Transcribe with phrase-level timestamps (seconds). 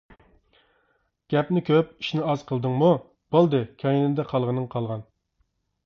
[1.33, 2.91] گەپنى كۆپ، ئىشنى ئاز قىلدىڭمۇ،
[3.37, 5.11] بولدى كەينىدە قالغىنىڭ قالغان.